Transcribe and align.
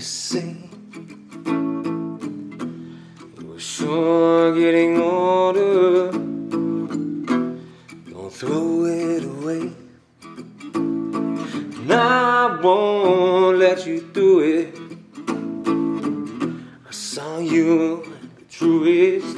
we 0.00 0.04
sing. 0.04 0.56
We're 3.46 3.58
sure 3.58 4.54
getting 4.54 4.98
older. 4.98 6.10
Don't 8.10 8.32
throw 8.32 8.86
it 8.86 9.24
away. 9.24 9.74
And 10.72 11.92
I 11.92 12.58
won't 12.62 13.58
let 13.58 13.86
you 13.86 14.00
do 14.00 14.40
it. 14.40 14.74
I 16.88 16.90
saw 16.90 17.38
you 17.38 18.02
at 18.02 18.36
the 18.36 18.44
truest. 18.48 19.36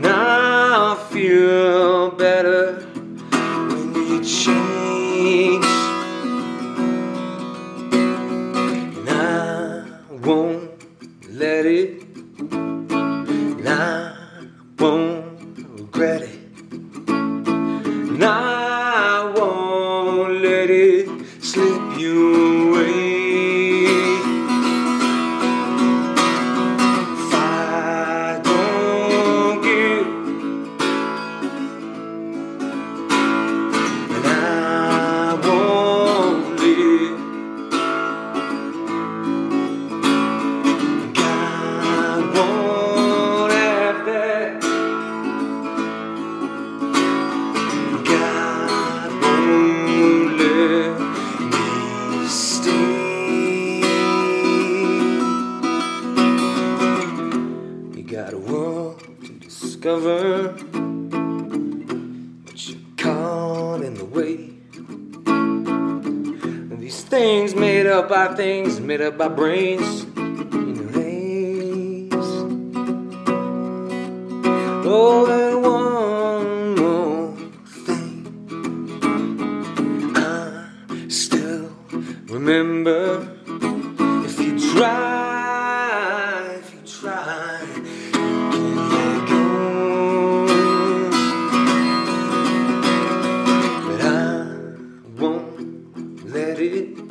Now 0.00 0.94
I 0.94 0.96
feel 1.10 2.12
better 2.12 2.86
when 3.68 3.94
you 3.94 4.22
change. 4.22 4.77
And 18.20 18.57
got 58.24 58.32
a 58.32 58.38
world 58.38 58.98
to 59.24 59.32
discover, 59.34 60.48
but 62.44 62.68
you're 62.68 62.80
caught 62.96 63.80
in 63.80 63.94
the 63.94 64.04
way. 64.04 64.50
And 65.24 66.80
these 66.80 67.02
things 67.02 67.54
made 67.54 67.86
up 67.86 68.08
by 68.08 68.34
things 68.34 68.80
made 68.80 69.02
up 69.02 69.18
by 69.18 69.28
brains 69.28 70.02
in 70.16 70.88
haze. 70.94 72.12
Oh, 74.84 75.26
and 75.38 75.62
one 75.62 76.74
more 76.74 77.36
thing. 77.86 78.26
I 80.16 81.06
still 81.08 81.70
remember 82.26 83.37
won't 96.30 97.07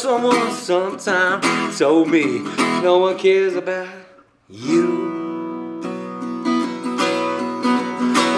someone 0.00 0.50
sometime 0.52 1.42
told 1.76 2.08
me 2.08 2.38
no 2.80 2.96
one 3.00 3.18
cares 3.18 3.54
about 3.54 3.86
you. 4.48 5.10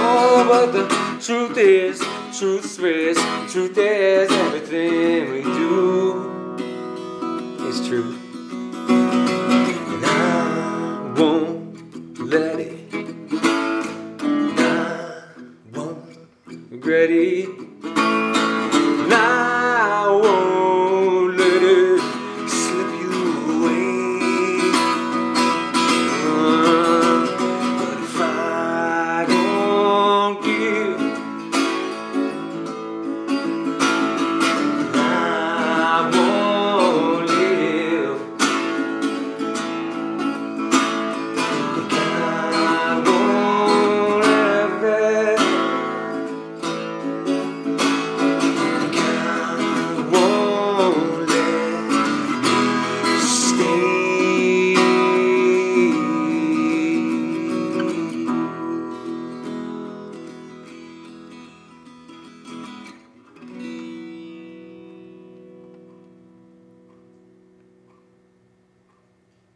Oh, 0.04 0.44
but 0.48 0.72
the 0.72 0.88
truth 1.24 1.56
is, 1.56 2.00
truth 2.36 2.64
spreads, 2.64 3.20
truth 3.52 3.78
is 3.78 4.28
everything 4.32 5.30
we 5.30 5.42
do 5.42 6.66
is 7.68 7.86
true. 7.86 8.18
And 8.88 10.04
I 10.04 11.14
won't 11.16 12.18
let 12.18 12.58
it, 12.58 12.92
I 14.58 15.22
won't 15.72 16.18
regret 16.48 17.10
it. 17.10 17.71